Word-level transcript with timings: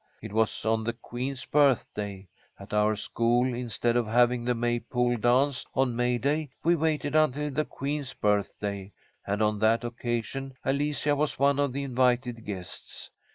It 0.19 0.33
was 0.33 0.65
on 0.65 0.83
the 0.83 0.93
queen's 0.93 1.45
birthday. 1.45 2.27
At 2.57 2.73
our 2.73 2.95
school, 2.95 3.53
instead 3.53 3.95
of 3.95 4.07
having 4.07 4.43
the 4.45 4.55
May 4.55 4.79
pole 4.79 5.15
dance 5.15 5.63
on 5.75 5.95
May 5.95 6.17
day, 6.17 6.49
we 6.63 6.75
waited 6.75 7.15
until 7.15 7.51
the 7.51 7.65
queen's 7.65 8.11
birthday, 8.13 8.93
and 9.27 9.43
on 9.43 9.59
that 9.59 9.83
occasion 9.83 10.55
Alicia 10.65 11.15
was 11.15 11.37
one 11.37 11.59
of 11.59 11.71
the 11.71 11.83
invited 11.83 12.43
guests. 12.43 13.11